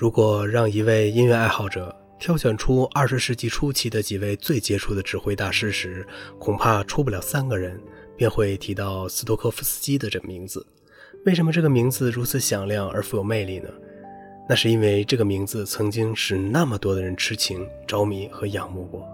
[0.00, 6.06] 如果让一位音乐爱好者挑选出二十世纪初期的几位最杰出的指挥大师时，
[6.38, 7.78] 恐怕出不了三个人
[8.16, 10.66] 便会提到斯托科夫斯基的这个名字。
[11.26, 13.68] 为什么这个名字如此响亮而富有魅力呢？
[14.48, 19.06] 那是因为这个名字曾经使那么多的人痴情、着迷和仰慕过。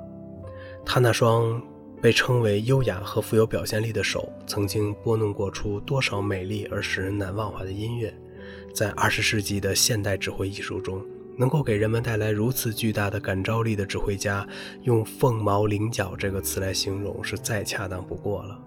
[0.84, 1.60] 他那双
[2.00, 8.16] 被称为优雅和富有表现力的手，曾经拨弄过出多少美丽而使人难忘怀的音乐。
[8.74, 11.04] 在二十世纪的现代指挥艺术中，
[11.38, 14.46] 能够给人们带来如此巨大的感召力的指挥家，
[14.82, 18.58] 用“凤毛麟角”这个词来形容是再恰当不过了。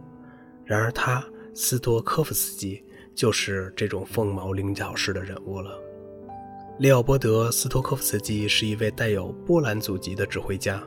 [0.66, 1.24] 然而，他
[1.54, 2.84] 斯托科夫斯基
[3.16, 5.72] 就是这种凤毛麟角式的人物了。
[6.78, 10.82] 利奥波德·斯托科夫斯基是一位带有波兰祖籍的指挥家，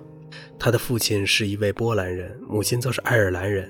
[0.58, 3.68] 他的父亲是一位波兰人，母亲则是爱尔兰人。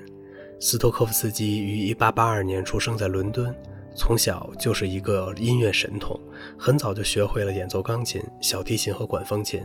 [0.59, 3.53] 斯托科夫斯基于1882年出生在伦敦。
[3.95, 6.19] 从小就是一个音乐神童，
[6.57, 9.61] 很早就学会了演奏钢琴、小提琴和管风琴。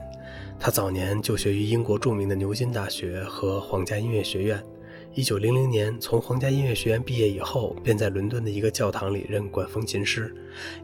[0.60, 4.62] 他早年就学于英国著名的牛津大学和皇家音乐学院。
[5.14, 10.32] 1900年从皇家音乐学院毕业以后，便在伦敦的一个教堂里任管风琴师。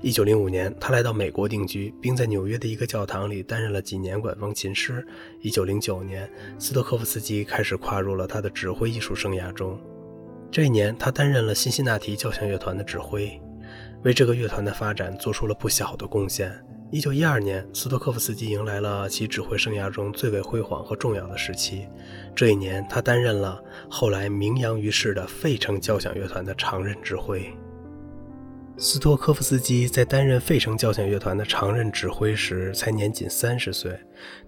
[0.03, 5.07] 1905年，他来到美国定居，并在纽约的一个教堂里担任了几年管风琴师。
[5.43, 9.79] 1909年，斯托科夫斯基开始跨入了他的指挥艺术生涯中。
[10.55, 13.41] 这一年，他担任了辛辛那提交响乐团的指挥，
[14.05, 16.57] 为这个乐团的发展做出了不小的贡献。
[16.93, 21.89] 一九一二年，斯托科夫斯基迎来了其指挥生涯中最为辉煌和重要的时期。
[22.37, 23.61] 这一年，他担任了
[23.91, 27.53] 后来名扬于世的费城交响乐团的常任指挥。
[28.77, 33.99] 斯托科夫斯基在担任费城交响乐团的常任指挥时，才年仅三十岁。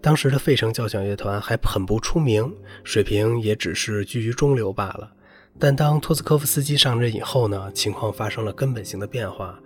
[0.01, 5.13] 当时的费城交响乐团还很不出名，水平也只是居于中流罢了。
[5.59, 9.59] 但当托斯科夫斯基上任以后呢，情况发生了根本性的变化。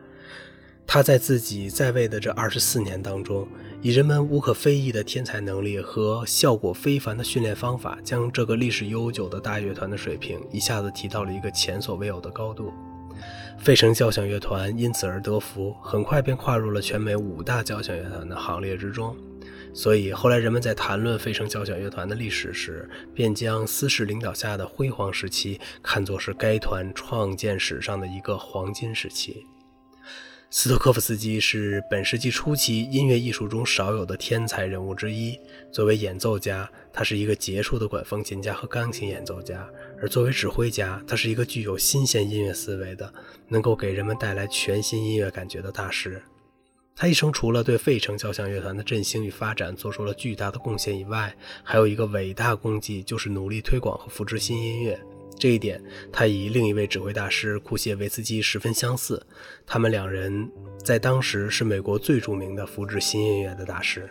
[0.87, 3.47] 他在自己在位的这二十四年当中，
[3.81, 12.73] 以人们无可非议的天才能力和效果非凡的训练方法，将这个历史悠久的大乐团的水平一下子提到了一个前所未有的高度。
[13.59, 19.17] 费城交响乐团因此而得福，很快便跨入了全美五大交响乐团的行列之中。
[19.73, 29.47] 所以后来人们在谈论费城交响乐团的历史时，便将斯氏领导下的辉煌时期看作是该团创建史上的一个黄金时期。
[30.53, 35.39] 斯托科夫斯基是本世纪初期音乐艺术中少有的天才人物之一。
[35.71, 39.65] 作为演奏家，他是一个杰出的管风琴家和钢琴演奏家；
[40.03, 43.15] 而作为指挥家，他是一个具有新鲜音乐思维的，
[43.47, 46.21] 能够给人们带来全新音乐感觉的大师。
[47.01, 51.35] 他一生除了对费城交响乐团的振兴与发展做出了巨大的贡献以外，
[51.65, 55.01] 还有一个伟大功绩，就是努力推广和扶持新音乐。
[55.39, 59.27] 这一点，他与另一位指挥大师库谢维斯基十分相似。
[59.67, 60.47] 他们两人
[60.85, 64.07] 在当时是美国最著名的扶植新音乐的大师。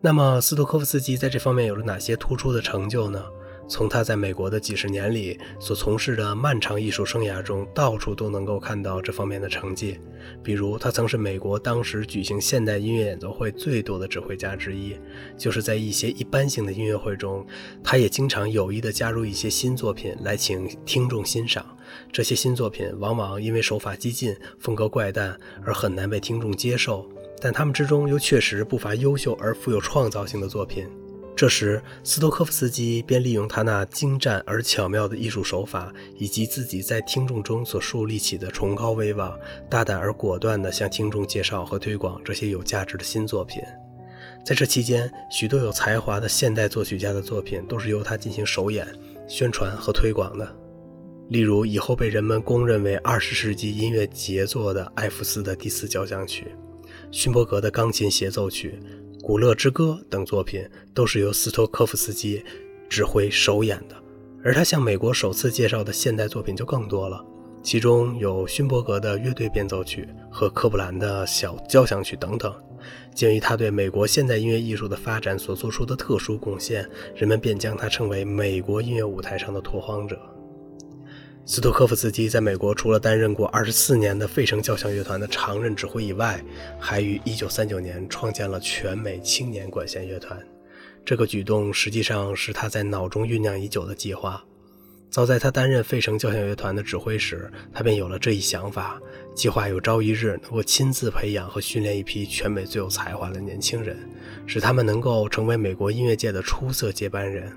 [0.00, 3.24] 那么，斯托科夫斯基在这方面有了哪些突出的成就呢？
[3.66, 9.98] 从他在美国的几十年里所从事的漫长艺术生涯中，到处都能够看到这方面的成绩。
[10.42, 14.96] 比如，他曾是美国当时举行现代音乐演奏会最多的指挥家之一。
[15.36, 17.46] 就是在一些一般性的音乐会中，
[17.82, 21.64] 他也经常有意地加入一些新作品来请听众欣赏。
[22.12, 27.08] 这些新作品往往因为手法激进、风格怪诞而很难被听众接受，
[27.40, 30.88] 但他们之中又确实不乏优秀而富有创造性的作品。
[31.36, 39.36] 这时，斯托科夫斯基便利用他那精湛而巧妙的艺术手法，以及自己在听众中所树立起的崇高威望，
[39.68, 43.60] 大胆而果断地向听众介绍和推广这些有价值的新作品。
[44.46, 48.86] 在这期间，许多有才华的现代作曲家的作品都是由他进行首演、
[49.26, 50.56] 宣传和推广的。
[51.30, 56.54] 例如，以后被人们公认为二十世纪音乐杰作的艾弗斯的第四交响曲、
[57.10, 58.78] 勋伯格的钢琴协奏曲。
[59.26, 62.44] 《古乐之歌》等作品都是由斯托科夫斯基
[62.90, 63.96] 指挥首演的，
[64.42, 67.24] 而他向美国首次介绍的现代作品就更多了，
[67.62, 72.54] 其中有勋伯格的乐队变奏曲和科布兰的小交响曲等等。
[73.14, 80.20] 鉴于他对美国现代音乐艺术的发展所做出的特殊贡献，人们便将他称为美国音乐舞台上的拓荒者。
[81.46, 86.42] 斯托科夫斯基在美国除了担任过二十四年的费城交响乐团的常任指挥以外，
[86.80, 90.38] 还于1939年创建了全美青年管弦乐团。
[91.04, 94.42] 这个举动实际上是他在脑中酝酿已久的计划。
[95.10, 98.98] 早在他担任费城交响乐团的指挥时，他便有了这一想法，
[99.34, 103.98] 计划有朝一日能够亲自培养和训练一批全美最有才华的年轻人，
[104.46, 107.52] 使他们能够成为美国音乐界的出色接班人。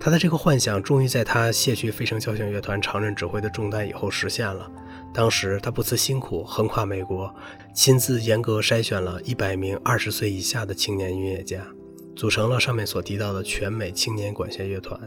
[0.00, 4.70] 他的这个幻想终于在他卸去费城交响乐团常任指挥的重担以后实现了。
[5.12, 7.34] 当时他不辞辛苦，横跨美国，
[7.74, 11.66] 亲自严格筛选了一百名二十岁以下的青年音乐家，
[12.14, 15.00] 组成了上面所提到的全美青年管弦乐团，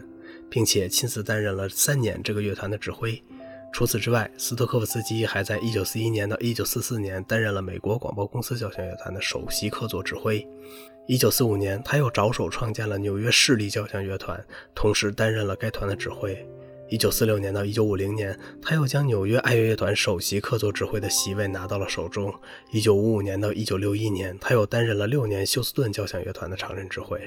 [0.50, 3.24] 并且亲自担任了三年这个乐团的指挥。
[3.74, 10.46] 除此之外，斯托科夫斯基还在1941年到1944年担任了美国广播公司交响乐团的首席客座指挥。
[11.08, 14.44] 1945年，他又着手创建了纽约市立交响乐团，
[14.76, 16.48] 同时担任了该团的指挥。
[16.92, 22.34] 1946年到1950年，他又将纽约爱乐乐团首席客座指挥的席位拿到了手中。
[22.74, 27.18] 1955年到1961年，他又担任了六年休斯顿交响乐团的常任指挥。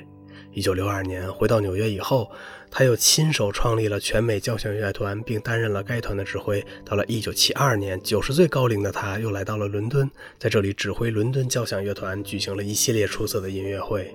[0.54, 2.30] 1962年回到纽约以后，
[2.70, 6.62] 他又亲手创立了全美交响乐团，并担任了该团的指挥。
[6.84, 14.14] 到了1972年，90岁高龄的他又来到了伦敦，在这里指挥伦敦交响乐团，举行了一系列出色的音乐会。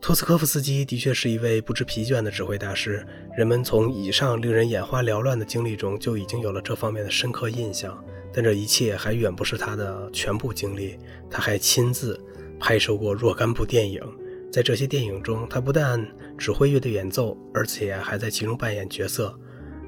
[0.00, 3.06] 托斯科夫斯基的确是一位不知疲倦的指挥大师，
[3.36, 8.02] 人们从以上令人眼花缭乱的经历中就已经有了这方面的深刻印象。
[8.32, 10.96] 但这一切还远不是他的全部经历，
[11.28, 12.18] 他还亲自
[12.58, 14.00] 拍摄过若干部电影，
[14.50, 16.04] 在这些电影中，他不但
[16.38, 19.38] 指挥乐队演奏，而且还在其中扮演角色。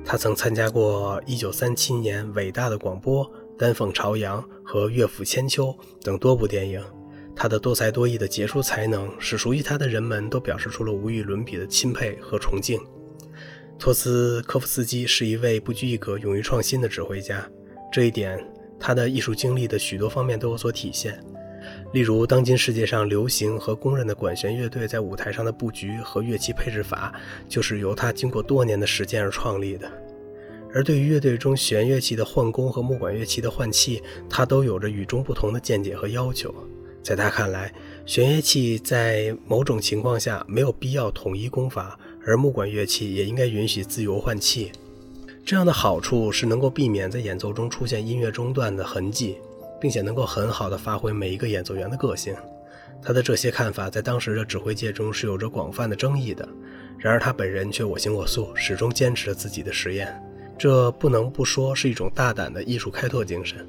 [0.05, 6.85] 他曾参加过1937年伟大的广播、丹凤朝阳和乐府千秋等多部电影。
[7.43, 12.81] 他的多才多艺的杰出才能，使熟悉他的人们都表示出了无与伦比的钦佩和崇敬。
[13.81, 17.44] 托斯科夫斯基是一位不拘一格、勇于创新的指挥家，
[17.93, 18.39] 这一点
[18.79, 21.21] 他的艺术经历的许多方面都有所体现。
[21.93, 27.12] 例如，当今世界上流行和公认的管弦乐队在舞台上的布局和乐器配置法，
[27.49, 29.91] 就是由他经过多年的实践而创立的。
[30.73, 34.00] 而对于乐队中弦乐器的换弓和木管乐器的换气，
[34.31, 36.55] 他都有着与众不同的见解和要求。
[37.02, 37.72] 在他看来，
[38.06, 44.70] 弦乐器在某种情况下没有必要统一功法，而木管乐器也应该允许自由换气。
[45.44, 49.38] 这样的好处是能够避免在演奏中出现音乐中断的痕迹，
[49.81, 52.32] 并且能够很好的发挥每一个演奏员的个性。
[53.02, 56.48] 他的这些看法在当时的指挥界中是有着广泛的争议的。
[56.96, 60.16] 然而他本人却我行我素，始终坚持着自己的实验。
[60.56, 63.66] 这不能不说是一种大胆的艺术开拓精神。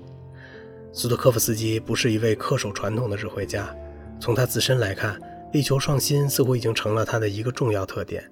[0.93, 3.75] 斯托科夫斯基不是一位恪守传统的指挥家，
[4.19, 5.19] 从他自身来看，
[5.51, 8.23] 力求创新似乎已经成了他的一个重要特点。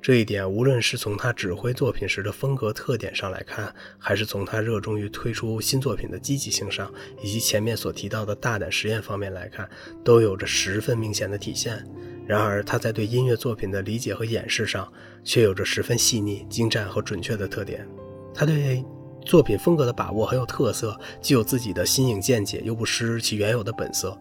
[0.00, 9.70] 这一点，无论是从他指挥作品时的风格特点上来看，还是从他热衷于推出新作品的积极性上，以及前面所提到的大胆实验方面来看，
[10.02, 11.86] 都有着十分明显的体现。
[12.26, 17.86] 然而，他在对音乐作品的理解和演示上，却有着十分细腻、精湛和准确的特点。
[18.34, 18.84] 他对。
[19.24, 24.16] 作品风格的把握很有特色，既有自己的新颖见解，又不失其原有的本色。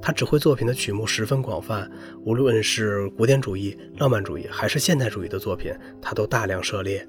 [0.00, 1.88] 他指挥作品的曲目十分广泛，
[2.24, 7.06] 无论是古典主义、浪漫主义还是现代主义的作品，他都大量涉猎，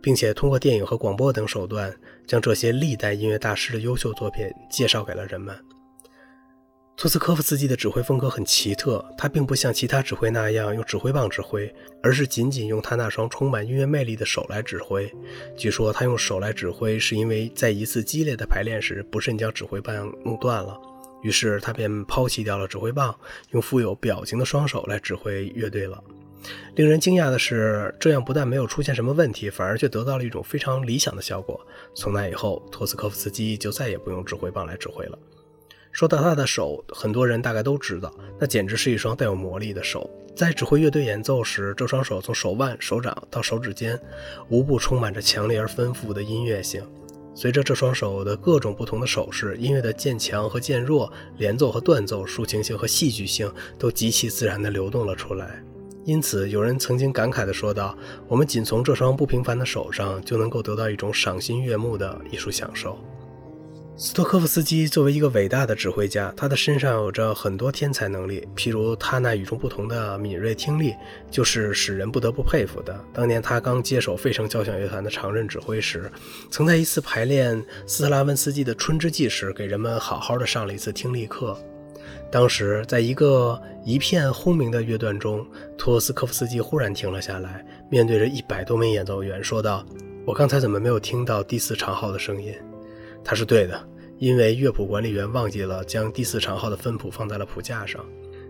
[0.00, 1.92] 并且通过电影和广播等手段，
[2.26, 5.56] 将这些历代音乐大师的优秀作品介绍给了人们。
[6.96, 11.70] 托斯科夫斯基的指挥风格很奇特，他并不像其他指挥那样用指挥棒指挥，
[12.02, 15.12] 而是仅仅用他那双充满音乐魅力的手来指挥。
[15.58, 20.74] 据说他用手来指挥，是因为在一次激烈的排练时不慎将指挥棒弄断了，
[21.22, 23.14] 于是他便抛弃掉了指挥棒，
[23.50, 26.02] 用富有表情的双手来指挥乐队了。
[26.76, 31.60] 令人惊讶的是，这样不但没有出现什么问题，反而却得到了一种非常理想的效果。
[31.94, 35.18] 从那以后，托斯科夫斯基就再也不用指挥棒来指挥了。
[35.96, 40.10] 说到他的手，很多人大概都知道，那简直是一双带有魔力的手。
[40.36, 43.98] 在指挥乐队演奏时，这双手从手腕、手掌到手指尖，
[44.50, 46.82] 无不充满着强烈而丰富的音乐性。
[47.34, 55.64] 随着这双手的各种不同的手势，音乐的渐强和渐弱、连奏和断奏、抒情性和戏剧性都极其自然地流动了出来。
[56.04, 57.96] 因此，有人曾经感慨地说道
[58.28, 62.98] ：“我们仅从这双不平凡的手上，就能够得到一种赏心悦目的艺术享受。”
[63.98, 70.94] 斯托科夫斯基作为一个伟大的指挥家，他的身上有着很多天才能力，譬如他那与众不同的敏锐听力，
[71.30, 72.94] 就是使人不得不佩服的。
[73.14, 76.12] 当年他刚接手费城交响乐团的常任指挥时，
[76.50, 81.58] 曾在一次排练斯特拉文斯基的《春之祭》时，给人们好好的上了一次听力课。
[82.30, 85.42] 当时，在一个一片轰鸣的乐段中，
[85.78, 89.82] 托斯科夫斯基忽然停了下来，面对着一百多名演奏员说道
[90.26, 92.54] ：“我刚才怎么没有听到第四长号的声音？”
[93.28, 93.88] 他是对的，
[94.20, 98.06] 因为乐谱管理员忘记了将第四长号的分谱放在了谱架上。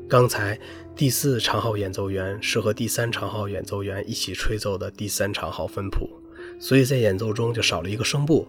[0.06, 0.56] 刚才
[0.94, 6.06] 第四长号演奏员是和第三长号演奏员一起吹奏的第三长号分谱，
[6.60, 8.46] 所以在演奏中就少了一个声部。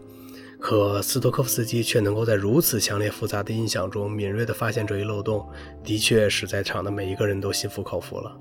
[0.59, 5.47] 可斯托科夫斯基却能够在如此强烈复杂的音响中敏锐地发现这一漏洞，
[5.81, 8.37] 的确使在场的每一个人都心服口服了。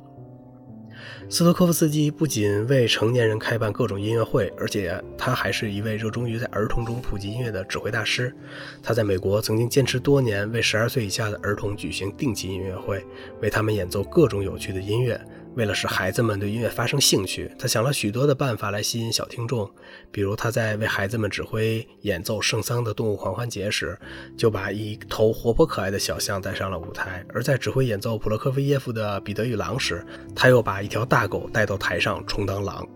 [1.28, 8.34] 斯托科夫斯基不仅为成年人开办各种音乐会，而且他还是一位热衷于在儿童中普及音乐的指挥大师。
[8.82, 13.04] 他在美国曾经坚持多年，为十二岁以下的儿童举行定期音乐会，
[13.40, 15.20] 为他们演奏各种有趣的音乐。
[15.56, 19.68] 为了使孩子们对音乐发生兴趣，他想了许多的办法来吸引小听众。
[20.12, 23.98] 比如，他在为孩子们指挥演奏圣桑的动物狂欢节时，
[24.36, 32.86] 就把一头活泼可爱的小象带上了舞台；而在指挥演奏普罗科菲耶夫的《彼得与狼》时，他又把一条大狗带到台上充当狼。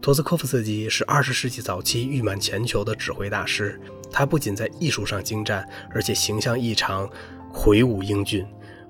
[0.00, 3.78] 托斯科夫斯基是二十世纪早期誉满全球的指挥大师，
[4.10, 7.10] 他不仅在艺术上精湛，而且形象异常，
[7.52, 8.46] 魁梧英俊。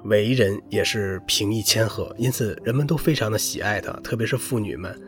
[0.08, 4.98] 为人也是平易谦和，因此人们都非常的喜爱他，特别是妇女们，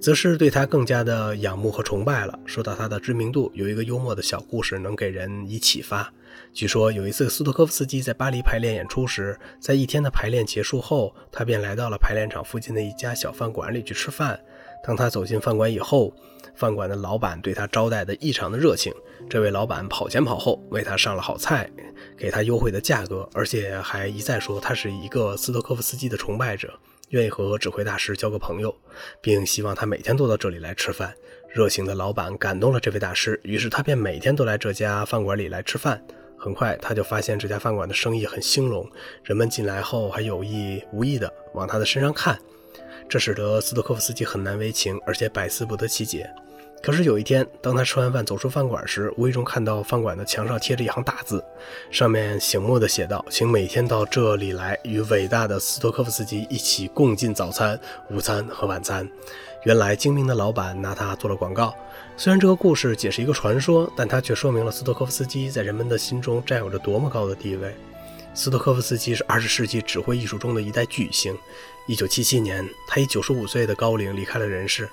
[0.00, 2.38] 则是对他更加的仰慕和崇拜了。
[2.46, 6.12] 说到他的知名度，有一个幽默的小故事能给人以启发。
[6.52, 14.38] 据说有一次斯托科夫斯基在巴黎排练演出时，在一天的排练结束后，他便来到了排练场附近的一家小饭馆里去吃饭。
[14.86, 16.14] 当他走进饭馆以后，
[16.54, 18.94] 饭馆的老板对他招待的异常的热情。
[19.28, 21.68] 这位老板跑前跑后为他上了好菜，
[22.16, 26.72] 给他优惠的价格，而且还一再说他是一个斯托科夫斯基的崇拜者，
[27.08, 28.72] 愿意和指挥大师交个朋友，
[29.20, 31.12] 并希望他每天都到这里来吃饭。
[31.52, 36.00] 热情的老板感动了这位大师，于是他便每天都来这家饭馆里来吃饭。
[36.38, 38.88] 很快他就发现这家饭馆的生意很兴隆，
[39.24, 42.38] 人们进来后还有意无意的往他的身上看。
[43.08, 46.28] 这使得斯托科夫斯基很难为情，而且百思不得其解。
[46.82, 51.42] 可是有一天，当他吃完饭走出饭馆时，无意中看到饭馆的墙上贴着一行大字，
[51.90, 59.08] 上面醒目的写道：“请每天到这里来，与伟大的斯托科夫斯基一起共进早餐、午餐和晚餐。”
[59.64, 61.74] 原来精明的老板拿他做了广告。
[62.16, 67.74] 虽然这个故事仅是一个传说，但它却说明了斯托科夫斯基在人们的心中占有着多么高的地位。
[68.36, 71.36] 斯托科夫斯基是二十世纪指挥艺术中的一代巨星。
[71.86, 74.86] 一九七七年，他以九十五岁的高龄离开了人世。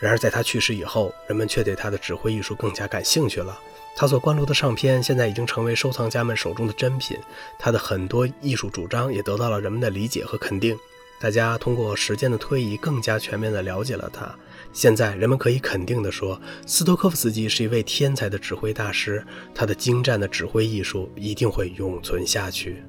[0.00, 3.56] 然而，在他去世以后，人们却对他的指挥艺术更加感兴趣了。
[3.94, 7.16] 他所灌录的唱片现在已经成为收藏家们手中的珍品。
[7.56, 10.76] 他的很多艺术主张也得到了人们的理解和肯定。
[11.20, 14.32] 大家通过时间的推移，更加全面地了解了他。
[14.72, 19.24] 现在，人们可以肯定地说，斯托科夫斯基是一位天才的指挥大师。
[19.54, 22.82] 他的精湛的指挥艺术一定会永存下去。